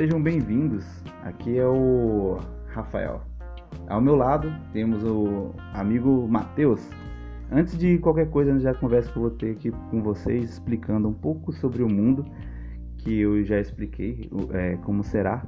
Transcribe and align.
sejam 0.00 0.18
bem-vindos. 0.18 0.86
Aqui 1.24 1.58
é 1.58 1.66
o 1.66 2.38
Rafael. 2.68 3.20
Ao 3.86 4.00
meu 4.00 4.16
lado 4.16 4.50
temos 4.72 5.04
o 5.04 5.54
amigo 5.74 6.26
Matheus. 6.26 6.80
Antes 7.52 7.76
de 7.76 7.98
qualquer 7.98 8.30
coisa, 8.30 8.58
já 8.60 8.72
conversa 8.72 9.12
que 9.12 9.18
eu 9.18 9.20
vou 9.20 9.30
ter 9.32 9.50
aqui 9.50 9.70
com 9.90 10.02
vocês 10.02 10.52
explicando 10.52 11.06
um 11.06 11.12
pouco 11.12 11.52
sobre 11.52 11.82
o 11.82 11.86
mundo 11.86 12.24
que 12.96 13.20
eu 13.20 13.44
já 13.44 13.60
expliquei 13.60 14.30
é, 14.54 14.76
como 14.76 15.04
será, 15.04 15.44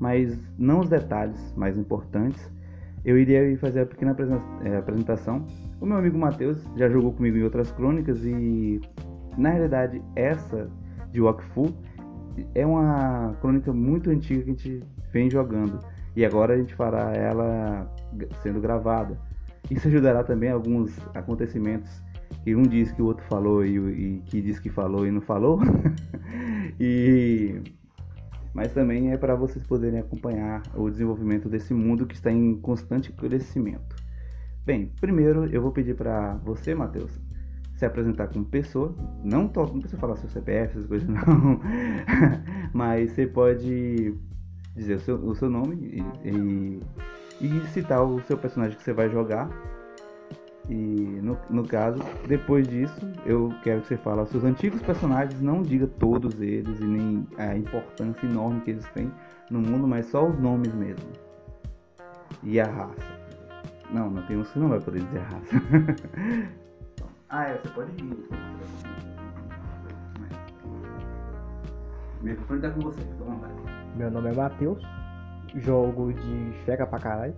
mas 0.00 0.38
não 0.58 0.80
os 0.80 0.88
detalhes 0.88 1.52
mais 1.54 1.76
importantes. 1.76 2.50
Eu 3.04 3.18
iria 3.18 3.58
fazer 3.58 3.80
a 3.80 3.86
pequena 3.86 4.16
é, 4.64 4.74
apresentação. 4.74 5.44
O 5.82 5.84
meu 5.84 5.98
amigo 5.98 6.16
Matheus 6.16 6.66
já 6.78 6.88
jogou 6.88 7.12
comigo 7.12 7.36
em 7.36 7.42
outras 7.42 7.70
crônicas 7.70 8.24
e 8.24 8.80
na 9.36 9.50
realidade 9.50 10.00
essa 10.16 10.70
de 11.10 11.20
Wakfu 11.20 11.74
é 12.54 12.66
uma 12.66 13.34
crônica 13.40 13.72
muito 13.72 14.10
antiga 14.10 14.42
que 14.42 14.50
a 14.50 14.52
gente 14.52 14.82
vem 15.12 15.30
jogando 15.30 15.78
e 16.14 16.24
agora 16.24 16.54
a 16.54 16.56
gente 16.56 16.74
fará 16.74 17.12
ela 17.14 17.90
sendo 18.42 18.60
gravada. 18.60 19.18
Isso 19.70 19.88
ajudará 19.88 20.22
também 20.22 20.50
alguns 20.50 20.96
acontecimentos 21.14 22.02
que 22.42 22.54
um 22.54 22.62
diz 22.62 22.92
que 22.92 23.00
o 23.00 23.06
outro 23.06 23.24
falou 23.26 23.64
e, 23.64 23.76
e 23.76 24.22
que 24.26 24.40
diz 24.40 24.58
que 24.58 24.68
falou 24.68 25.06
e 25.06 25.10
não 25.10 25.20
falou. 25.20 25.60
e 26.80 27.60
mas 28.54 28.72
também 28.72 29.12
é 29.12 29.16
para 29.16 29.34
vocês 29.34 29.66
poderem 29.66 30.00
acompanhar 30.00 30.62
o 30.74 30.90
desenvolvimento 30.90 31.48
desse 31.48 31.72
mundo 31.72 32.06
que 32.06 32.14
está 32.14 32.30
em 32.30 32.54
constante 32.56 33.10
crescimento. 33.10 33.96
Bem, 34.64 34.92
primeiro 35.00 35.46
eu 35.46 35.62
vou 35.62 35.72
pedir 35.72 35.96
para 35.96 36.34
você, 36.36 36.74
Matheus, 36.74 37.18
se 37.82 37.86
apresentar 37.86 38.28
como 38.28 38.44
pessoa. 38.44 38.94
Não, 39.24 39.50
não 39.54 39.80
precisa 39.80 39.98
falar 39.98 40.16
seu 40.16 40.28
CPF, 40.28 40.78
essas 40.78 40.86
coisas 40.86 41.08
não. 41.10 41.60
Mas 42.72 43.10
você 43.10 43.26
pode 43.26 44.14
dizer 44.76 44.94
o 44.94 45.00
seu, 45.00 45.16
o 45.16 45.34
seu 45.34 45.50
nome 45.50 46.04
e, 46.24 46.28
e, 46.28 46.80
e, 47.40 47.66
citar 47.68 48.04
o 48.04 48.20
seu 48.22 48.38
personagem 48.38 48.76
que 48.76 48.84
você 48.84 48.92
vai 48.92 49.10
jogar. 49.10 49.50
E 50.68 50.74
no, 50.74 51.36
no 51.50 51.66
caso, 51.66 51.98
depois 52.28 52.68
disso, 52.68 53.00
eu 53.26 53.52
quero 53.64 53.80
que 53.80 53.88
você 53.88 53.96
fale 53.96 54.24
seus 54.26 54.44
antigos 54.44 54.80
personagens, 54.80 55.40
não 55.40 55.60
diga 55.60 55.88
todos 55.88 56.40
eles 56.40 56.78
e 56.78 56.84
nem 56.84 57.26
a 57.36 57.56
importância 57.56 58.24
enorme 58.24 58.60
que 58.60 58.70
eles 58.70 58.88
têm 58.90 59.10
no 59.50 59.60
mundo, 59.60 59.88
mas 59.88 60.06
só 60.06 60.24
os 60.24 60.38
nomes 60.38 60.72
mesmo. 60.72 61.10
E 62.44 62.60
a 62.60 62.64
raça. 62.64 63.22
Não, 63.90 64.08
não 64.08 64.22
tem 64.22 64.36
uns 64.36 64.54
não 64.54 64.68
vai 64.68 64.80
poder 64.80 65.02
dizer 65.02 65.18
a 65.18 65.24
raça. 65.24 66.52
Ah, 67.34 67.44
é, 67.44 67.56
você 67.56 67.68
pode 67.70 67.90
rir. 67.92 68.28
O 72.20 72.24
microfone 72.24 72.60
tá 72.60 72.70
com 72.70 72.80
você. 72.80 73.00
Meu 73.96 74.10
nome 74.10 74.28
é 74.28 74.34
Matheus, 74.34 74.82
jogo 75.54 76.12
de 76.12 76.52
Fega 76.66 76.86
pra 76.86 76.98
caralho. 76.98 77.34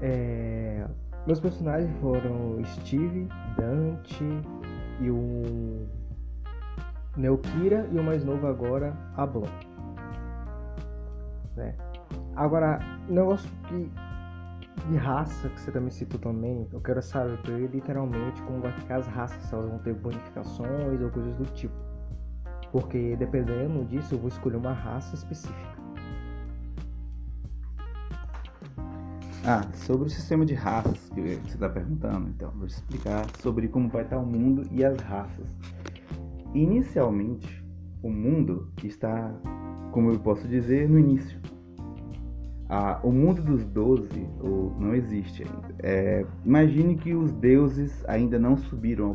É... 0.00 0.86
Meus 1.26 1.40
personagens 1.40 1.94
foram 2.00 2.64
Steve, 2.64 3.28
Dante 3.58 4.24
e 4.98 5.10
o 5.10 5.86
Neokira 7.18 7.86
e 7.92 7.98
o 7.98 8.02
mais 8.02 8.24
novo 8.24 8.46
agora, 8.46 8.96
Ablon. 9.14 9.46
Né? 11.54 11.76
Agora, 12.34 12.78
negócio 13.10 13.50
que 13.68 13.92
de 14.88 14.96
raça 14.96 15.48
que 15.48 15.60
você 15.60 15.70
também 15.70 15.90
citou 15.90 16.18
também, 16.18 16.66
eu 16.72 16.80
quero 16.80 17.02
saber 17.02 17.70
literalmente 17.70 18.42
como 18.42 18.60
vai 18.60 18.72
ficar 18.72 18.96
as 18.96 19.06
raças, 19.06 19.42
se 19.44 19.54
elas 19.54 19.68
vão 19.68 19.78
ter 19.78 19.94
bonificações 19.94 21.00
ou 21.00 21.10
coisas 21.10 21.34
do 21.36 21.44
tipo. 21.54 21.74
Porque 22.70 23.14
dependendo 23.16 23.84
disso 23.84 24.14
eu 24.14 24.18
vou 24.18 24.28
escolher 24.28 24.56
uma 24.56 24.72
raça 24.72 25.14
específica. 25.14 25.72
Ah, 29.44 29.62
sobre 29.74 30.06
o 30.06 30.10
sistema 30.10 30.46
de 30.46 30.54
raças 30.54 31.10
que 31.12 31.20
você 31.20 31.54
está 31.54 31.68
perguntando, 31.68 32.28
então, 32.28 32.52
vou 32.52 32.66
explicar 32.66 33.26
sobre 33.40 33.66
como 33.66 33.88
vai 33.88 34.04
estar 34.04 34.18
o 34.18 34.24
mundo 34.24 34.64
e 34.70 34.84
as 34.84 34.96
raças. 35.00 35.46
Inicialmente, 36.54 37.64
o 38.02 38.08
mundo 38.08 38.70
está, 38.84 39.34
como 39.90 40.12
eu 40.12 40.20
posso 40.20 40.46
dizer, 40.46 40.88
no 40.88 40.96
início 40.96 41.41
ah, 42.74 42.98
o 43.02 43.12
mundo 43.12 43.42
dos 43.42 43.66
doze 43.66 44.26
não 44.78 44.94
existe 44.94 45.42
ainda. 45.42 45.74
É, 45.80 46.24
imagine 46.42 46.96
que 46.96 47.12
os 47.12 47.30
deuses 47.30 48.02
ainda 48.08 48.38
não 48.38 48.56
subiram 48.56 49.14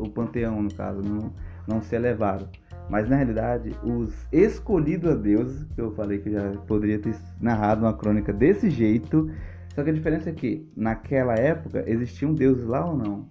o 0.00 0.10
panteão, 0.10 0.60
no 0.60 0.74
caso, 0.74 1.00
não, 1.00 1.32
não 1.64 1.80
se 1.80 1.94
elevaram. 1.94 2.48
Mas 2.90 3.08
na 3.08 3.14
realidade, 3.14 3.70
os 3.84 4.26
escolhidos 4.32 5.12
a 5.12 5.14
deuses, 5.14 5.62
que 5.76 5.80
eu 5.80 5.92
falei 5.92 6.18
que 6.18 6.32
já 6.32 6.50
poderia 6.66 6.98
ter 6.98 7.14
narrado 7.40 7.82
uma 7.82 7.96
crônica 7.96 8.32
desse 8.32 8.68
jeito, 8.68 9.30
só 9.76 9.84
que 9.84 9.90
a 9.90 9.92
diferença 9.92 10.30
é 10.30 10.32
que 10.32 10.68
naquela 10.76 11.34
época 11.34 11.84
existiam 11.86 12.34
deuses 12.34 12.66
lá 12.66 12.84
ou 12.84 12.96
não? 12.96 13.28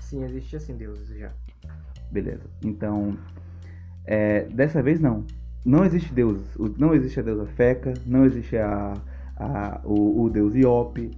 Sim, 0.00 0.24
existia 0.24 0.58
sim 0.58 0.76
deuses 0.76 1.16
já. 1.16 1.30
Beleza. 2.10 2.50
Então, 2.64 3.16
é, 4.04 4.46
dessa 4.46 4.82
vez 4.82 4.98
não 4.98 5.24
não 5.64 5.84
existe 5.84 6.12
Deus, 6.12 6.40
não 6.78 6.94
existe 6.94 7.20
a 7.20 7.22
deusa 7.22 7.46
Feca, 7.46 7.92
não 8.06 8.24
existe 8.24 8.56
a, 8.56 8.94
a, 9.36 9.80
o, 9.84 10.22
o 10.22 10.30
deus 10.30 10.54
Iope, 10.54 11.10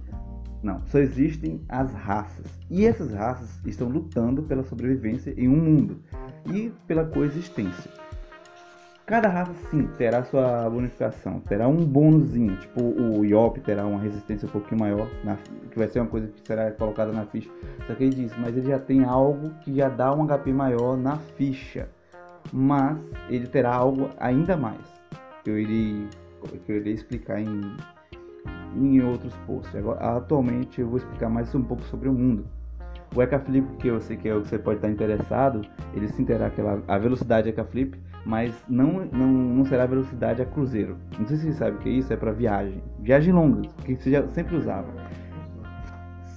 não, 0.61 0.81
só 0.85 0.99
existem 0.99 1.61
as 1.67 1.93
raças. 1.93 2.45
E 2.69 2.85
essas 2.85 3.13
raças 3.13 3.59
estão 3.65 3.89
lutando 3.89 4.43
pela 4.43 4.63
sobrevivência 4.63 5.33
em 5.37 5.47
um 5.47 5.57
mundo 5.57 5.97
e 6.45 6.71
pela 6.87 7.05
coexistência. 7.05 7.91
Cada 9.05 9.27
raça 9.27 9.53
sim 9.69 9.85
terá 9.97 10.23
sua 10.23 10.69
bonificação, 10.69 11.41
terá 11.41 11.67
um 11.67 11.85
bônusinho, 11.85 12.55
tipo 12.55 12.81
o 12.81 13.25
Iop 13.25 13.59
terá 13.59 13.85
uma 13.85 13.99
resistência 13.99 14.47
um 14.47 14.51
pouquinho 14.51 14.79
maior, 14.79 15.09
na, 15.25 15.37
que 15.69 15.77
vai 15.77 15.89
ser 15.89 15.99
uma 15.99 16.07
coisa 16.07 16.27
que 16.27 16.47
será 16.47 16.71
colocada 16.71 17.11
na 17.11 17.25
ficha. 17.25 17.49
Só 17.85 17.95
que 17.95 18.05
ele 18.05 18.15
diz, 18.15 18.31
mas 18.37 18.55
ele 18.55 18.67
já 18.67 18.79
tem 18.79 19.03
algo 19.03 19.49
que 19.61 19.75
já 19.75 19.89
dá 19.89 20.13
um 20.13 20.25
HP 20.25 20.53
maior 20.53 20.95
na 20.95 21.17
ficha 21.17 21.89
mas 22.53 22.99
ele 23.27 23.47
terá 23.47 23.73
algo 23.73 24.11
ainda 24.19 24.55
mais 24.55 24.77
que 25.43 25.49
eu 25.49 25.59
irei, 25.59 26.07
que 26.65 26.71
eu 26.71 26.77
irei 26.77 26.93
explicar 26.93 27.41
em, 27.41 27.75
em 28.75 29.01
outros 29.01 29.33
posts. 29.47 29.75
Agora, 29.75 30.17
atualmente 30.17 30.79
eu 30.79 30.87
vou 30.87 30.97
explicar 30.97 31.29
mais 31.29 31.53
um 31.55 31.63
pouco 31.63 31.81
sobre 31.85 32.07
o 32.07 32.13
mundo. 32.13 32.45
O 33.15 33.21
Ecaflip, 33.21 33.67
que 33.77 33.87
eu 33.87 33.99
sei 33.99 34.17
que 34.17 34.29
é 34.29 34.35
o 34.35 34.41
que 34.41 34.49
você 34.49 34.59
pode 34.59 34.77
estar 34.77 34.89
interessado, 34.89 35.61
ele 35.95 36.07
sim 36.07 36.23
terá 36.23 36.47
aquela, 36.47 36.81
a 36.87 36.97
velocidade 36.97 37.49
Ecaflip, 37.49 37.99
mas 38.25 38.53
não, 38.69 39.05
não, 39.11 39.27
não 39.27 39.65
será 39.65 39.85
velocidade 39.85 40.41
a 40.41 40.45
cruzeiro. 40.45 40.97
Não 41.19 41.25
sei 41.27 41.37
se 41.37 41.51
você 41.51 41.53
sabe 41.53 41.77
o 41.77 41.79
que 41.79 41.89
é 41.89 41.91
isso, 41.91 42.13
é 42.13 42.15
para 42.15 42.31
viagem. 42.31 42.81
Viagem 42.99 43.33
longa, 43.33 43.67
que 43.83 43.95
você 43.95 44.11
já 44.11 44.27
sempre 44.29 44.55
usava. 44.55 44.87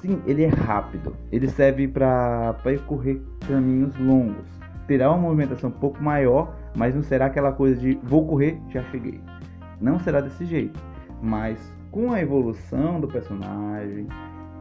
Sim, 0.01 0.21
ele 0.27 0.45
é 0.45 0.49
rápido. 0.49 1.17
Ele 1.33 1.49
serve 1.49 1.89
para 1.89 2.55
percorrer 2.63 3.23
caminhos 3.47 3.97
longos 3.99 4.56
terá 4.87 5.11
uma 5.11 5.19
movimentação 5.19 5.71
um 5.71 5.73
pouco 5.73 6.03
maior, 6.03 6.55
mas 6.77 6.95
não 6.95 7.03
será 7.03 7.27
aquela 7.27 7.53
coisa 7.53 7.81
de 7.81 7.99
vou 8.03 8.27
correr, 8.27 8.59
já 8.71 8.83
cheguei. 8.85 9.21
Não 9.81 9.99
será 9.99 10.21
desse 10.21 10.45
jeito. 10.45 10.79
Mas 11.23 11.59
com 11.91 12.13
a 12.13 12.21
evolução 12.21 13.01
do 13.01 13.09
personagem, 13.09 14.07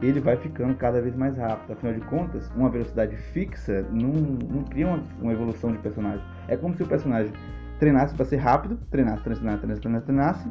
ele 0.02 0.20
vai 0.20 0.36
ficando 0.36 0.74
cada 0.74 1.00
vez 1.00 1.14
mais 1.16 1.36
rápido. 1.36 1.72
Afinal 1.72 1.94
de 1.94 2.00
contas, 2.02 2.50
uma 2.56 2.68
velocidade 2.68 3.16
fixa 3.16 3.82
não, 3.90 4.08
não 4.08 4.64
cria 4.64 4.86
uma, 4.86 5.02
uma 5.20 5.32
evolução 5.32 5.72
de 5.72 5.78
personagem. 5.78 6.24
É 6.48 6.56
como 6.56 6.74
se 6.74 6.82
o 6.82 6.86
personagem 6.86 7.32
treinasse 7.78 8.14
para 8.14 8.24
ser 8.24 8.36
rápido, 8.36 8.78
treinasse, 8.90 9.22
treinasse, 9.22 9.58
treinasse, 9.58 9.80
treinasse, 9.80 10.06
treinasse, 10.06 10.50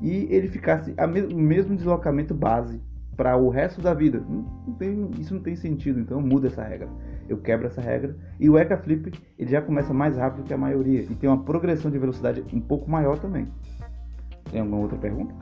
e 0.00 0.26
ele 0.30 0.48
ficasse 0.48 0.94
o 1.32 1.38
mesmo 1.38 1.76
deslocamento 1.76 2.34
base 2.34 2.80
para 3.16 3.36
o 3.36 3.48
resto 3.48 3.80
da 3.80 3.94
vida. 3.94 4.22
Não, 4.28 4.44
não 4.66 4.74
tem, 4.74 5.10
isso 5.18 5.34
não 5.34 5.42
tem 5.42 5.56
sentido, 5.56 6.00
então 6.00 6.20
muda 6.20 6.48
essa 6.48 6.62
regra. 6.62 6.88
Eu 7.28 7.38
quebro 7.38 7.66
essa 7.66 7.80
regra. 7.80 8.16
E 8.38 8.48
o 8.48 8.58
Eka 8.58 8.76
Flip 8.76 9.12
ele 9.38 9.50
já 9.50 9.62
começa 9.62 9.92
mais 9.94 10.16
rápido 10.16 10.44
que 10.44 10.54
a 10.54 10.58
maioria 10.58 11.02
e 11.02 11.14
tem 11.14 11.28
uma 11.28 11.42
progressão 11.42 11.90
de 11.90 11.98
velocidade 11.98 12.44
um 12.52 12.60
pouco 12.60 12.90
maior 12.90 13.18
também. 13.18 13.48
Tem 14.50 14.60
alguma 14.60 14.78
outra 14.78 14.98
pergunta? 14.98 15.34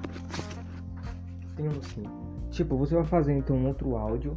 Tenho 1.57 1.83
sim. 1.83 2.05
Tipo, 2.51 2.77
você 2.77 2.95
vai 2.95 3.05
fazer 3.05 3.33
então 3.33 3.57
um 3.57 3.67
outro 3.67 3.97
áudio 3.97 4.35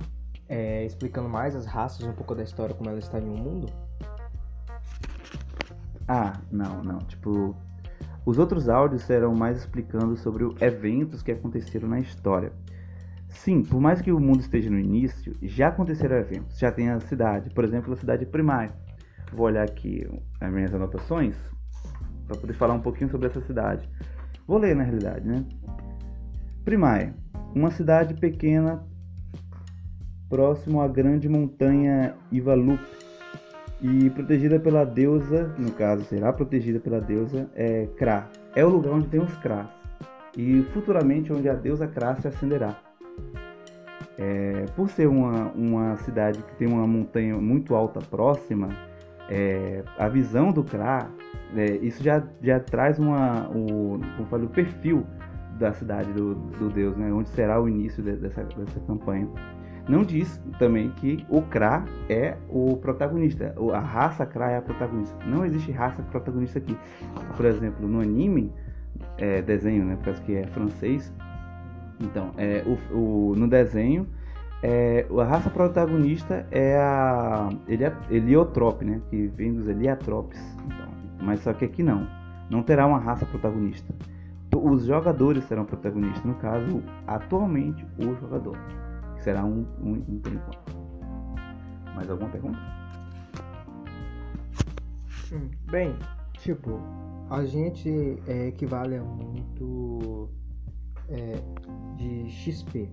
é, 0.47 0.85
explicando 0.85 1.27
mais 1.27 1.55
as 1.55 1.65
raças, 1.65 2.05
um 2.05 2.13
pouco 2.13 2.35
da 2.35 2.43
história, 2.43 2.75
como 2.75 2.89
ela 2.89 2.99
está 2.99 3.19
em 3.19 3.29
um 3.29 3.37
mundo? 3.37 3.67
Ah, 6.07 6.39
não, 6.51 6.83
não. 6.83 6.99
Tipo, 6.99 7.55
os 8.25 8.37
outros 8.37 8.69
áudios 8.69 9.03
serão 9.03 9.35
mais 9.35 9.57
explicando 9.57 10.15
sobre 10.17 10.43
eventos 10.59 11.21
que 11.21 11.31
aconteceram 11.31 11.87
na 11.87 11.99
história. 11.99 12.51
Sim, 13.35 13.63
por 13.63 13.79
mais 13.79 14.01
que 14.01 14.11
o 14.11 14.19
mundo 14.19 14.39
esteja 14.39 14.69
no 14.69 14.79
início, 14.79 15.35
já 15.41 15.67
aconteceram 15.67 16.15
eventos, 16.15 16.57
já 16.57 16.71
tem 16.71 16.89
a 16.89 16.99
cidade, 16.99 17.49
por 17.51 17.63
exemplo, 17.63 17.93
a 17.93 17.97
cidade 17.97 18.25
primária. 18.25 18.73
Vou 19.31 19.45
olhar 19.45 19.63
aqui 19.63 20.07
as 20.39 20.51
minhas 20.51 20.73
anotações 20.73 21.35
para 22.27 22.37
poder 22.37 22.53
falar 22.53 22.73
um 22.73 22.81
pouquinho 22.81 23.09
sobre 23.09 23.27
essa 23.27 23.41
cidade. 23.41 23.87
Vou 24.47 24.57
ler 24.57 24.75
na 24.75 24.83
realidade, 24.83 25.27
né? 25.27 25.45
Primaia, 26.63 27.13
uma 27.53 27.69
cidade 27.69 28.15
pequena 28.15 28.83
próximo 30.29 30.81
à 30.81 30.87
grande 30.87 31.29
montanha 31.29 32.15
Ivalup, 32.31 32.81
E 33.81 34.09
protegida 34.09 34.59
pela 34.59 34.85
deusa, 34.85 35.53
no 35.59 35.71
caso, 35.71 36.03
será 36.05 36.31
protegida 36.33 36.79
pela 36.79 36.99
deusa 36.99 37.49
é 37.53 37.85
Kra. 37.97 38.27
É 38.55 38.65
o 38.65 38.69
lugar 38.69 38.93
onde 38.93 39.07
tem 39.07 39.19
os 39.19 39.35
Kras. 39.37 39.67
E 40.35 40.63
futuramente 40.73 41.31
onde 41.31 41.47
a 41.49 41.53
deusa 41.53 41.85
Kra 41.85 42.15
se 42.15 42.27
acenderá. 42.27 42.79
É, 44.17 44.65
por 44.75 44.89
ser 44.89 45.07
uma, 45.07 45.51
uma 45.51 45.97
cidade 45.97 46.39
que 46.41 46.55
tem 46.55 46.67
uma 46.67 46.87
montanha 46.87 47.35
muito 47.35 47.75
alta 47.75 47.99
próxima, 47.99 48.69
é, 49.29 49.83
a 49.97 50.07
visão 50.07 50.51
do 50.51 50.63
Kra, 50.63 51.09
é, 51.55 51.75
isso 51.77 52.03
já, 52.03 52.23
já 52.41 52.59
traz 52.59 52.97
uma, 52.99 53.49
o, 53.49 53.99
como 54.15 54.27
falei, 54.29 54.45
o 54.45 54.49
perfil 54.49 55.05
da 55.57 55.73
cidade 55.73 56.11
do, 56.13 56.35
do 56.35 56.69
deus, 56.69 56.95
né, 56.97 57.11
onde 57.11 57.29
será 57.29 57.61
o 57.61 57.67
início 57.67 58.03
de, 58.03 58.13
dessa, 58.13 58.43
dessa 58.43 58.79
campanha. 58.81 59.27
Não 59.87 60.03
diz 60.03 60.41
também 60.57 60.89
que 60.91 61.25
o 61.29 61.41
Kra 61.43 61.85
é 62.09 62.35
o 62.49 62.75
protagonista, 62.77 63.53
a 63.73 63.79
raça 63.79 64.25
Kra 64.25 64.51
é 64.51 64.57
a 64.57 64.61
protagonista. 64.61 65.15
Não 65.25 65.45
existe 65.45 65.71
raça 65.71 66.01
protagonista 66.03 66.57
aqui. 66.57 66.75
Por 67.37 67.45
exemplo, 67.45 67.87
no 67.87 68.01
anime, 68.01 68.51
é, 69.17 69.41
desenho, 69.41 69.85
né, 69.85 69.97
porque 70.03 70.21
que 70.21 70.35
é 70.37 70.47
francês, 70.47 71.13
então, 71.99 72.31
é, 72.37 72.63
o, 72.65 73.31
o, 73.31 73.35
no 73.35 73.47
desenho, 73.47 74.07
é, 74.61 75.05
a 75.19 75.23
raça 75.23 75.49
protagonista 75.49 76.45
é 76.51 76.77
a 76.77 77.49
Heliotrope, 78.09 78.83
né? 78.83 79.01
Que 79.09 79.27
vem 79.27 79.53
dos 79.53 79.67
Heliotropes. 79.67 80.39
Então, 80.65 80.89
mas 81.21 81.41
só 81.41 81.53
que 81.53 81.65
aqui 81.65 81.83
não. 81.83 82.07
Não 82.49 82.63
terá 82.63 82.85
uma 82.85 82.99
raça 82.99 83.25
protagonista. 83.25 83.93
Os 84.55 84.85
jogadores 84.85 85.43
serão 85.45 85.65
protagonistas. 85.65 86.23
No 86.23 86.35
caso, 86.35 86.81
atualmente, 87.05 87.85
o 87.99 88.15
jogador. 88.15 88.57
Que 89.15 89.23
será 89.23 89.43
um, 89.43 89.65
um, 89.81 90.03
um 90.07 90.19
por 90.19 90.33
enquanto. 90.33 90.75
Mais 91.95 92.09
alguma 92.09 92.29
pergunta? 92.29 92.59
Bem, 95.69 95.95
tipo, 96.39 96.79
a 97.29 97.43
gente 97.45 98.19
é, 98.27 98.47
equivale 98.47 98.95
a 98.97 99.03
muito 99.03 100.29
é, 101.09 101.41
de 101.97 102.29
XP 102.29 102.89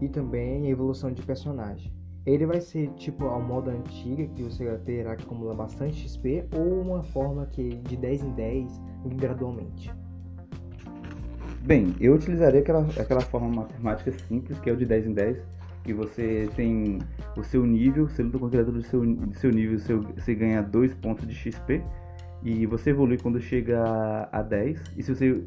e 0.00 0.08
também 0.08 0.66
a 0.66 0.68
evolução 0.70 1.12
de 1.12 1.22
personagem. 1.22 1.92
Ele 2.26 2.44
vai 2.44 2.60
ser 2.60 2.90
tipo 2.94 3.24
ao 3.26 3.40
modo 3.40 3.70
antiga, 3.70 4.26
que 4.26 4.42
você 4.42 4.66
terá 4.84 5.16
que 5.16 5.24
acumular 5.24 5.54
bastante 5.54 6.06
XP, 6.06 6.44
ou 6.54 6.80
uma 6.80 7.02
forma 7.02 7.46
que 7.46 7.76
de 7.76 7.96
10 7.96 8.22
em 8.22 8.30
10 8.32 8.80
gradualmente? 9.16 9.90
Bem, 11.62 11.94
eu 12.00 12.14
utilizaria 12.14 12.60
aquela, 12.60 12.86
aquela 12.98 13.20
forma 13.20 13.48
matemática 13.48 14.12
simples, 14.12 14.58
que 14.60 14.68
é 14.68 14.72
o 14.72 14.76
de 14.76 14.84
10 14.84 15.06
em 15.06 15.12
10, 15.12 15.38
que 15.84 15.94
você 15.94 16.48
tem 16.56 16.98
o 17.36 17.42
seu 17.42 17.64
nível, 17.64 18.08
você 18.08 18.22
luta 18.22 18.38
com 18.38 18.46
a 18.46 18.50
criatura 18.50 18.78
do 18.78 18.82
seu, 18.82 19.00
do 19.04 19.34
seu 19.34 19.50
nível, 19.50 19.78
seu, 19.78 20.02
você 20.02 20.34
ganha 20.34 20.62
2 20.62 20.94
pontos 20.94 21.26
de 21.26 21.34
XP, 21.34 21.82
e 22.42 22.66
você 22.66 22.90
evolui 22.90 23.18
quando 23.18 23.40
chega 23.40 24.28
a 24.30 24.42
10, 24.42 24.82
e 24.96 25.02
se 25.02 25.14
você 25.14 25.42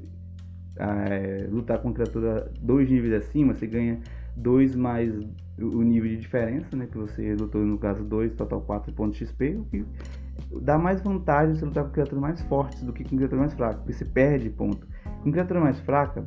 é, 0.78 1.48
lutar 1.50 1.80
com 1.80 1.94
criatura 1.94 2.52
dois 2.60 2.90
níveis 2.90 3.14
acima, 3.14 3.54
você 3.54 3.68
ganha 3.68 4.00
2 4.36 4.75
mais 4.75 5.14
o 5.60 5.84
nível 5.84 6.10
de 6.10 6.18
diferença, 6.18 6.75
né? 6.75 6.88
Que 6.92 6.98
você 6.98 7.36
lutou 7.36 7.62
no 7.62 7.78
caso 7.78 8.04
2, 8.04 8.34
total 8.34 8.62
4 8.62 8.92
pontos 8.94 9.18
XP, 9.18 9.56
o 9.56 9.66
que 9.66 9.86
dá 10.62 10.78
mais 10.78 11.02
vantagem 11.02 11.56
você 11.56 11.66
lutar 11.66 11.84
com 11.84 11.92
criaturas 11.92 12.22
mais 12.22 12.42
fortes 12.42 12.81
do 12.84 12.92
que 12.92 13.04
com 13.04 13.16
criaturas 13.16 13.40
mais 13.40 13.54
fracas, 13.54 13.78
porque 13.78 13.94
você 13.94 14.06
perde 14.06 14.50
ponto. 14.50 14.88
Com 15.22 15.31
criatura 15.31 15.60
mais 15.60 15.80
fraca, 15.80 16.25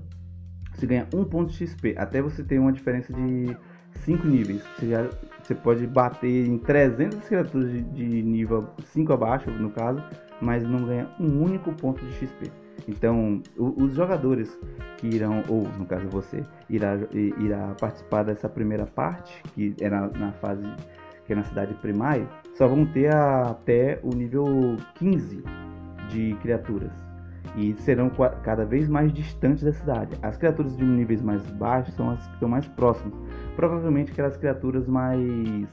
você 0.72 0.87
ganha 0.87 1.08
1 1.12 1.19
um 1.19 1.25
ponto 1.25 1.52
XP, 1.52 1.94
até 1.98 2.22
você 2.22 2.44
ter 2.44 2.58
uma 2.58 2.72
diferença 2.72 3.12
de 3.12 3.56
5 4.04 4.26
níveis. 4.26 4.62
Você, 4.76 4.88
já, 4.88 5.08
você 5.43 5.54
pode 5.54 5.87
bater 5.87 6.46
em 6.46 6.58
300 6.58 7.19
criaturas 7.26 7.72
de, 7.72 7.82
de 7.82 8.22
nível 8.22 8.69
5 8.93 9.12
abaixo, 9.12 9.50
no 9.50 9.70
caso, 9.70 10.02
mas 10.40 10.62
não 10.62 10.84
ganha 10.84 11.08
um 11.19 11.43
único 11.43 11.72
ponto 11.72 12.04
de 12.04 12.12
XP. 12.12 12.65
Então, 12.88 13.43
os 13.56 13.94
jogadores 13.94 14.56
que 14.99 15.08
irão, 15.08 15.43
ou 15.49 15.62
no 15.78 15.87
caso 15.87 16.08
você, 16.08 16.43
irá, 16.69 16.96
irá 17.12 17.75
participar 17.81 18.23
dessa 18.23 18.49
primeira 18.49 18.87
parte, 18.87 19.43
que 19.55 19.75
é 19.81 19.90
na, 19.90 20.08
na 20.08 20.32
fase 20.32 20.64
que 21.26 21.32
é 21.32 21.37
na 21.37 21.43
cidade 21.43 21.75
primária, 21.75 22.26
só 22.55 22.67
vão 22.69 22.87
ter 22.87 23.12
até 23.12 23.99
o 24.02 24.11
nível 24.14 24.76
15 24.94 25.43
de 26.08 26.34
criaturas. 26.40 26.93
E 27.56 27.75
serão 27.78 28.11
cada 28.43 28.64
vez 28.64 28.88
mais 28.88 29.12
distantes 29.12 29.64
da 29.64 29.72
cidade. 29.72 30.17
As 30.22 30.37
criaturas 30.37 30.76
de 30.76 30.84
níveis 30.84 31.22
mais 31.22 31.43
baixos 31.52 31.94
são 31.94 32.11
as 32.11 32.25
que 32.26 32.34
estão 32.34 32.49
mais 32.49 32.67
próximas. 32.69 33.14
Provavelmente 33.56 34.12
aquelas 34.12 34.37
criaturas 34.37 34.87
mais 34.87 35.67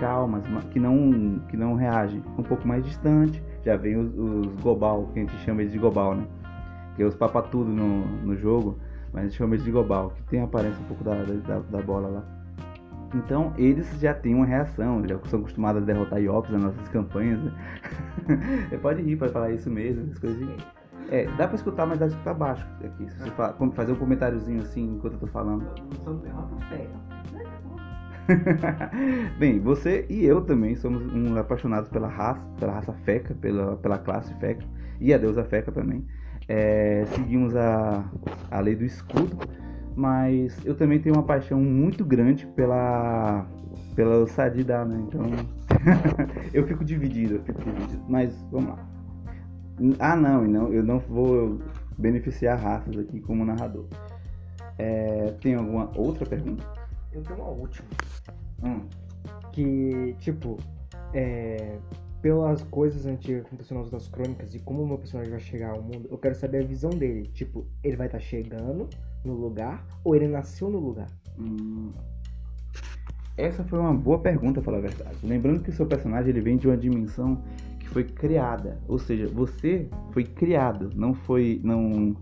calmas, 0.00 0.42
que 0.70 0.80
não, 0.80 1.38
que 1.48 1.56
não 1.56 1.74
reagem. 1.74 2.22
Um 2.38 2.42
pouco 2.42 2.66
mais 2.66 2.84
distante, 2.84 3.42
já 3.64 3.76
vem 3.76 3.96
os, 3.96 4.16
os 4.16 4.46
Gobal, 4.62 5.08
que 5.12 5.20
a 5.20 5.22
gente 5.22 5.36
chama 5.44 5.64
de 5.64 5.78
Gobal, 5.78 6.14
né? 6.14 6.26
Que 6.96 7.04
os 7.04 7.14
papatudo 7.14 7.70
no, 7.70 8.06
no 8.22 8.36
jogo, 8.36 8.78
mas 9.12 9.34
chama 9.34 9.56
de 9.56 9.70
global, 9.70 10.10
que 10.10 10.22
tem 10.24 10.40
a 10.40 10.44
aparência 10.44 10.80
um 10.82 10.86
pouco 10.86 11.04
da, 11.04 11.14
da, 11.22 11.58
da 11.60 11.82
bola 11.82 12.08
lá. 12.08 12.36
Então 13.14 13.52
eles 13.56 13.88
já 14.00 14.12
têm 14.12 14.34
uma 14.34 14.46
reação, 14.46 15.06
já 15.06 15.18
são 15.26 15.40
acostumados 15.40 15.82
a 15.82 15.86
derrotar 15.86 16.20
Iops 16.20 16.50
nas 16.50 16.62
nossas 16.62 16.88
campanhas. 16.88 17.40
Né? 17.42 17.52
pode 18.82 19.02
rir 19.02 19.16
para 19.16 19.28
falar 19.28 19.50
isso 19.52 19.70
mesmo, 19.70 20.10
as 20.10 20.18
coisas. 20.18 20.48
É, 21.08 21.26
dá 21.36 21.46
pra 21.46 21.54
escutar, 21.54 21.86
mas 21.86 21.98
dá 21.98 22.06
pra 22.06 22.14
escutar 22.14 22.34
baixo 22.34 22.66
aqui. 22.84 23.08
Se 23.10 23.18
você 23.18 23.30
fala, 23.30 23.56
fazer 23.72 23.92
um 23.92 23.96
comentáriozinho 23.96 24.60
assim 24.62 24.96
enquanto 24.96 25.14
eu 25.14 25.20
tô 25.20 25.26
falando. 25.28 25.64
Bem, 29.38 29.60
você 29.60 30.04
e 30.10 30.24
eu 30.24 30.40
também 30.40 30.74
somos 30.74 31.06
um 31.14 31.38
apaixonados 31.38 31.88
pela 31.88 32.08
raça, 32.08 32.44
pela 32.58 32.72
raça 32.72 32.92
Feca, 33.04 33.34
pela, 33.34 33.76
pela 33.76 33.98
classe 33.98 34.34
Feca 34.40 34.66
e 35.00 35.14
a 35.14 35.18
deusa 35.18 35.44
Feca 35.44 35.70
também 35.70 36.04
é, 36.48 37.04
seguimos 37.14 37.56
a, 37.56 38.04
a 38.50 38.60
lei 38.60 38.76
do 38.76 38.84
escudo, 38.84 39.38
mas 39.94 40.58
eu 40.64 40.74
também 40.74 41.00
tenho 41.00 41.14
uma 41.14 41.24
paixão 41.24 41.60
muito 41.60 42.04
grande 42.04 42.46
pela 42.48 43.46
pela 43.94 44.26
Sadida, 44.26 44.84
né? 44.84 45.02
Então 45.08 45.22
eu 46.52 46.66
fico 46.66 46.84
dividido, 46.84 47.36
eu 47.36 47.42
fico 47.42 47.62
dividido. 47.62 48.04
Mas 48.08 48.36
vamos 48.52 48.70
lá. 48.70 48.88
Ah, 49.98 50.14
não, 50.14 50.44
não, 50.44 50.72
eu 50.72 50.82
não 50.82 50.98
vou 50.98 51.60
beneficiar 51.98 52.58
raças 52.58 52.96
aqui 52.98 53.20
como 53.20 53.44
narrador. 53.44 53.86
É, 54.78 55.34
tem 55.40 55.54
alguma 55.54 55.90
outra 55.96 56.26
pergunta? 56.26 56.64
Eu 57.12 57.22
tenho 57.22 57.40
uma 57.40 57.48
última. 57.48 57.88
Hum. 58.62 58.82
Que, 59.52 60.14
tipo, 60.18 60.58
é, 61.14 61.78
pelas 62.26 62.60
coisas 62.64 63.06
antigas 63.06 63.42
que 63.42 63.46
aconteceram 63.46 63.88
nas 63.88 64.08
crônicas 64.08 64.52
e 64.52 64.58
como 64.58 64.82
o 64.82 64.86
meu 64.88 64.98
personagem 64.98 65.30
vai 65.30 65.38
chegar 65.38 65.70
ao 65.70 65.80
mundo, 65.80 66.08
eu 66.10 66.18
quero 66.18 66.34
saber 66.34 66.64
a 66.64 66.66
visão 66.66 66.90
dele. 66.90 67.30
Tipo, 67.32 67.64
ele 67.84 67.94
vai 67.94 68.08
estar 68.08 68.18
tá 68.18 68.24
chegando 68.24 68.88
no 69.24 69.32
lugar 69.32 69.86
ou 70.02 70.16
ele 70.16 70.26
nasceu 70.26 70.68
no 70.68 70.80
lugar? 70.80 71.06
Hum. 71.38 71.92
Essa 73.36 73.62
foi 73.62 73.78
uma 73.78 73.94
boa 73.94 74.18
pergunta, 74.18 74.60
falar 74.60 74.78
a 74.78 74.80
verdade. 74.80 75.18
Lembrando 75.22 75.62
que 75.62 75.70
seu 75.70 75.86
personagem 75.86 76.30
ele 76.30 76.40
vem 76.40 76.56
de 76.56 76.66
uma 76.66 76.76
dimensão 76.76 77.44
que 77.78 77.88
foi 77.90 78.02
criada, 78.02 78.76
ou 78.88 78.98
seja, 78.98 79.28
você 79.28 79.88
foi 80.10 80.24
criado, 80.24 80.90
não 80.96 81.14
foi, 81.14 81.60
não 81.62 82.16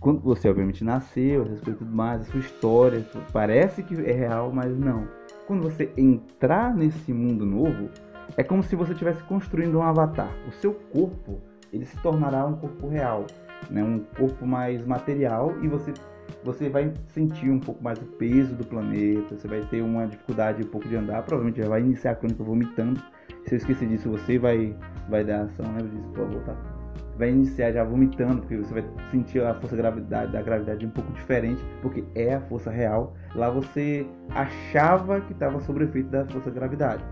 quando 0.00 0.18
você 0.22 0.48
obviamente 0.48 0.82
nasceu, 0.82 1.44
coisas 1.44 1.60
tudo 1.60 1.86
mais, 1.86 2.22
a 2.22 2.24
sua 2.24 2.40
história 2.40 3.06
parece 3.32 3.84
que 3.84 3.94
é 3.94 4.12
real, 4.12 4.50
mas 4.52 4.76
não. 4.76 5.06
Quando 5.46 5.62
você 5.62 5.92
entrar 5.96 6.74
nesse 6.74 7.12
mundo 7.12 7.46
novo, 7.46 7.90
é 8.36 8.42
como 8.42 8.62
se 8.62 8.76
você 8.76 8.92
estivesse 8.92 9.22
construindo 9.24 9.78
um 9.78 9.82
avatar. 9.82 10.30
O 10.48 10.52
seu 10.52 10.72
corpo 10.72 11.40
ele 11.72 11.84
se 11.84 11.96
tornará 11.98 12.46
um 12.46 12.56
corpo 12.56 12.88
real, 12.88 13.26
né? 13.70 13.82
um 13.82 14.00
corpo 14.16 14.46
mais 14.46 14.84
material 14.84 15.54
e 15.62 15.68
você 15.68 15.92
você 16.44 16.68
vai 16.68 16.92
sentir 17.08 17.50
um 17.50 17.58
pouco 17.58 17.82
mais 17.82 17.98
o 17.98 18.04
peso 18.04 18.54
do 18.54 18.64
planeta, 18.64 19.36
você 19.36 19.48
vai 19.48 19.60
ter 19.62 19.82
uma 19.82 20.06
dificuldade 20.06 20.62
um 20.62 20.66
pouco 20.66 20.88
de 20.88 20.96
andar, 20.96 21.22
provavelmente 21.22 21.60
já 21.60 21.68
vai 21.68 21.80
iniciar 21.80 22.12
a 22.12 22.14
crônica 22.14 22.42
vomitando. 22.42 23.02
Se 23.46 23.54
eu 23.54 23.58
esquecer 23.58 23.88
disso, 23.88 24.08
você 24.08 24.38
vai 24.38 24.74
vai 25.08 25.24
dar 25.24 25.42
ação, 25.42 25.66
lembra 25.66 25.88
disso, 25.88 26.08
por 26.14 26.30
favor? 26.30 26.56
Vai 27.18 27.30
iniciar 27.30 27.72
já 27.72 27.84
vomitando, 27.84 28.40
porque 28.40 28.56
você 28.56 28.72
vai 28.72 28.84
sentir 29.10 29.42
a 29.42 29.54
força 29.54 29.76
gravidade, 29.76 30.32
da 30.32 30.40
gravidade 30.40 30.86
um 30.86 30.90
pouco 30.90 31.12
diferente, 31.12 31.62
porque 31.82 32.04
é 32.14 32.34
a 32.34 32.40
força 32.42 32.70
real. 32.70 33.14
Lá 33.34 33.50
você 33.50 34.06
achava 34.30 35.20
que 35.20 35.32
estava 35.32 35.60
sob 35.60 35.84
efeito 35.84 36.08
da 36.08 36.24
força 36.26 36.48
da 36.48 36.54
gravidade. 36.54 37.04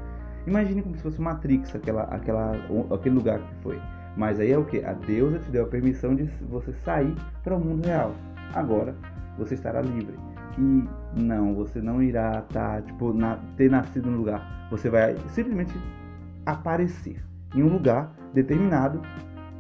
Imagine 0.49 0.81
como 0.81 0.97
se 0.97 1.03
fosse 1.03 1.21
Matrix, 1.21 1.75
aquela, 1.75 2.05
aquela, 2.05 2.53
aquele 2.91 3.15
lugar 3.15 3.39
que 3.39 3.55
foi. 3.63 3.79
Mas 4.17 4.41
aí 4.41 4.51
é 4.51 4.57
o 4.57 4.65
que? 4.65 4.83
A 4.83 4.95
deusa 4.95 5.39
te 5.41 5.51
deu 5.51 5.65
a 5.65 5.69
permissão 5.69 6.15
de 6.15 6.25
você 6.49 6.73
sair 6.85 7.15
para 7.45 7.55
o 7.55 7.61
mundo 7.61 7.87
real. 7.87 8.15
Agora 8.55 8.95
você 9.37 9.55
estará 9.55 9.83
livre. 9.83 10.15
E 10.57 10.89
não, 11.21 11.55
você 11.55 11.83
não 11.83 12.03
irá 12.03 12.41
tá, 12.51 12.81
tipo, 12.81 13.13
na, 13.13 13.39
ter 13.59 13.71
nascido 13.71 14.11
no 14.11 14.17
lugar. 14.17 14.69
Você 14.71 14.89
vai 14.89 15.17
simplesmente 15.29 15.75
aparecer 16.47 17.23
em 17.55 17.63
um 17.63 17.69
lugar 17.69 18.11
determinado 18.33 19.03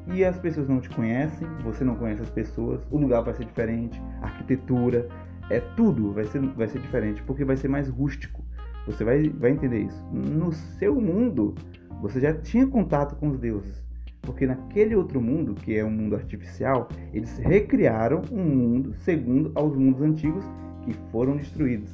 e 0.07 0.25
as 0.25 0.38
pessoas 0.38 0.68
não 0.68 0.80
te 0.80 0.88
conhecem, 0.88 1.47
você 1.62 1.85
não 1.85 1.97
conhece 1.97 2.23
as 2.23 2.30
pessoas, 2.30 2.80
o 2.90 2.97
lugar 2.97 3.21
vai 3.21 3.35
ser 3.35 3.45
diferente, 3.45 4.00
a 4.23 4.26
arquitetura, 4.26 5.07
é 5.50 5.61
tudo 5.61 6.12
vai 6.14 6.25
ser, 6.25 6.40
vai 6.40 6.66
ser 6.66 6.80
diferente, 6.80 7.23
porque 7.25 7.45
vai 7.45 7.59
ser 7.59 7.68
mais 7.68 7.90
rústico. 7.90 8.42
Você 8.88 9.04
vai, 9.04 9.28
vai 9.28 9.50
entender 9.50 9.80
isso. 9.83 10.04
No 10.11 10.52
seu 10.52 10.99
mundo, 11.00 11.54
Você 12.00 12.21
já 12.21 12.33
tinha 12.33 12.66
contato 12.66 13.16
com 13.16 13.28
os 13.28 13.38
deuses. 13.38 13.85
Porque 14.23 14.47
naquele 14.47 14.95
outro 14.95 15.21
mundo, 15.21 15.54
que 15.54 15.76
é 15.76 15.85
um 15.85 15.90
mundo 15.90 16.14
artificial, 16.14 16.88
eles 17.12 17.38
recriaram 17.38 18.23
um 18.30 18.45
mundo 18.45 18.95
segundo 18.95 19.50
aos 19.54 19.76
mundos 19.76 20.00
antigos 20.00 20.45
que 20.85 20.92
foram 21.11 21.37
destruídos. 21.37 21.90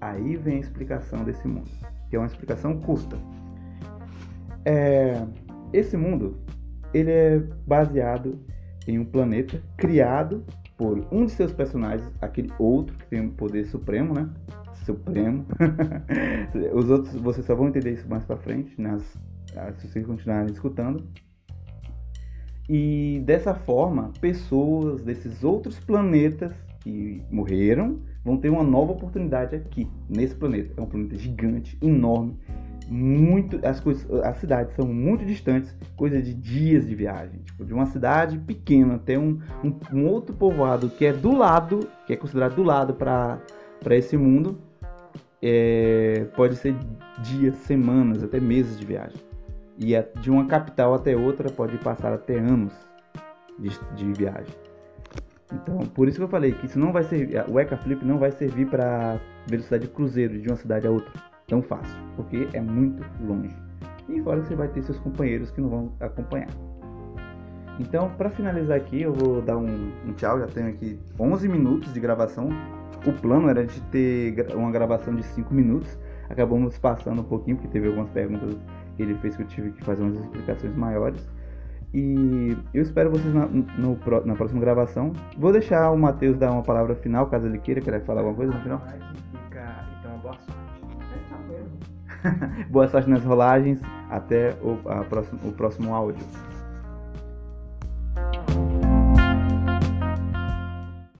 Aí 0.00 0.36
vem 0.36 0.58
a 0.58 0.60
explicação 0.60 1.24
desse 1.24 1.48
mundo, 1.48 1.70
que 2.10 2.16
é 2.16 2.18
uma 2.18 2.26
explicação 2.26 2.78
curta. 2.80 3.16
É, 4.64 5.26
esse 5.72 5.96
mundo 5.96 6.36
ele 6.92 7.10
é 7.10 7.38
baseado 7.66 8.38
em 8.86 8.98
um 8.98 9.04
planeta 9.04 9.62
criado 9.76 10.44
por 10.76 11.06
um 11.10 11.24
de 11.24 11.32
seus 11.32 11.52
personagens, 11.52 12.10
aquele 12.20 12.52
outro 12.58 12.96
que 12.96 13.06
tem 13.06 13.20
um 13.20 13.30
poder 13.30 13.66
supremo, 13.66 14.14
né? 14.14 14.28
Supremo. 14.84 15.46
Os 16.74 16.90
outros 16.90 17.14
vocês 17.14 17.46
só 17.46 17.54
vão 17.54 17.68
entender 17.68 17.92
isso 17.92 18.08
mais 18.08 18.24
pra 18.24 18.36
frente, 18.36 18.80
nas, 18.80 19.02
se 19.78 19.88
vocês 19.88 20.06
continuarem 20.06 20.52
escutando. 20.52 21.02
E 22.68 23.22
dessa 23.24 23.54
forma, 23.54 24.12
pessoas 24.20 25.02
desses 25.02 25.44
outros 25.44 25.78
planetas 25.78 26.52
que 26.80 27.22
morreram 27.30 28.00
vão 28.24 28.36
ter 28.36 28.50
uma 28.50 28.64
nova 28.64 28.92
oportunidade 28.92 29.54
aqui, 29.54 29.88
nesse 30.08 30.34
planeta. 30.34 30.74
É 30.76 30.80
um 30.80 30.86
planeta 30.86 31.16
gigante, 31.16 31.78
enorme, 31.80 32.36
muito 32.88 33.60
as 33.66 33.80
coisas 33.80 34.08
as 34.22 34.36
cidades 34.38 34.74
são 34.74 34.86
muito 34.86 35.24
distantes 35.24 35.74
coisa 35.96 36.20
de 36.22 36.32
dias 36.32 36.86
de 36.86 36.94
viagem. 36.94 37.40
Tipo 37.40 37.64
de 37.64 37.74
uma 37.74 37.86
cidade 37.86 38.38
pequena 38.38 38.94
até 38.94 39.18
um, 39.18 39.40
um, 39.62 39.78
um 39.92 40.06
outro 40.06 40.34
povoado 40.34 40.88
que 40.88 41.04
é 41.04 41.12
do 41.12 41.36
lado 41.36 41.80
que 42.06 42.12
é 42.12 42.16
considerado 42.16 42.54
do 42.54 42.62
lado 42.62 42.94
para 42.94 43.38
para 43.82 43.96
esse 43.96 44.16
mundo 44.16 44.58
é, 45.42 46.26
pode 46.34 46.56
ser 46.56 46.74
dias 47.18 47.56
semanas 47.58 48.22
até 48.22 48.40
meses 48.40 48.78
de 48.78 48.86
viagem. 48.86 49.20
E 49.78 49.92
de 50.20 50.30
uma 50.30 50.46
capital 50.46 50.94
até 50.94 51.14
outra 51.14 51.50
pode 51.50 51.76
passar 51.78 52.12
até 52.12 52.38
anos 52.38 52.72
de, 53.58 53.68
de 53.94 54.12
viagem. 54.12 54.54
Então 55.52 55.78
por 55.78 56.08
isso 56.08 56.18
que 56.18 56.24
eu 56.24 56.28
falei 56.28 56.52
que 56.52 56.66
isso 56.66 56.78
não 56.78 56.92
vai 56.92 57.02
servir 57.02 57.44
o 57.48 57.58
Eka 57.58 57.76
Flip 57.76 58.04
não 58.04 58.18
vai 58.18 58.30
servir 58.30 58.66
para 58.66 59.20
velocidade 59.46 59.86
de 59.86 59.92
cruzeiro 59.92 60.40
de 60.40 60.48
uma 60.48 60.56
cidade 60.56 60.86
a 60.86 60.90
outra 60.90 61.12
tão 61.46 61.62
fácil, 61.62 61.96
porque 62.16 62.48
é 62.52 62.60
muito 62.60 63.02
longe. 63.20 63.54
E 64.08 64.20
fora 64.22 64.40
que 64.40 64.48
você 64.48 64.54
vai 64.54 64.68
ter 64.68 64.82
seus 64.82 64.98
companheiros 64.98 65.50
que 65.50 65.60
não 65.60 65.68
vão 65.68 65.92
acompanhar. 66.00 66.48
Então, 67.78 68.10
para 68.16 68.30
finalizar 68.30 68.76
aqui, 68.76 69.02
eu 69.02 69.12
vou 69.12 69.42
dar 69.42 69.56
um, 69.56 69.92
um, 70.06 70.12
tchau. 70.14 70.38
Já 70.38 70.46
tenho 70.46 70.68
aqui 70.68 70.98
11 71.18 71.48
minutos 71.48 71.92
de 71.92 72.00
gravação. 72.00 72.48
O 73.06 73.12
plano 73.12 73.48
era 73.48 73.66
de 73.66 73.80
ter 73.82 74.46
uma 74.54 74.70
gravação 74.70 75.14
de 75.14 75.22
5 75.22 75.52
minutos. 75.52 75.98
Acabamos 76.30 76.78
passando 76.78 77.20
um 77.20 77.24
pouquinho, 77.24 77.56
porque 77.56 77.68
teve 77.68 77.88
algumas 77.88 78.08
perguntas 78.10 78.56
que 78.96 79.02
ele 79.02 79.14
fez 79.16 79.36
que 79.36 79.42
eu 79.42 79.46
tive 79.46 79.72
que 79.72 79.84
fazer 79.84 80.02
umas 80.02 80.18
explicações 80.18 80.74
maiores. 80.74 81.28
E 81.92 82.56
eu 82.72 82.82
espero 82.82 83.10
vocês 83.10 83.32
na, 83.32 83.46
no, 83.46 83.98
na 84.24 84.34
próxima 84.34 84.60
gravação. 84.60 85.12
Vou 85.38 85.52
deixar 85.52 85.90
o 85.90 85.98
Matheus 85.98 86.36
dar 86.36 86.52
uma 86.52 86.62
palavra 86.62 86.94
final, 86.96 87.26
caso 87.26 87.46
ele 87.46 87.58
queira. 87.58 87.80
Quer 87.80 88.02
falar 88.04 88.20
alguma 88.20 88.36
coisa 88.36 88.52
no 88.52 88.60
final? 88.60 88.82
Boa 92.70 92.88
sorte 92.88 93.08
nas 93.08 93.24
rolagens. 93.24 93.80
Até 94.10 94.54
o, 94.62 94.78
próximo, 95.08 95.40
o 95.44 95.52
próximo 95.52 95.94
áudio. 95.94 96.24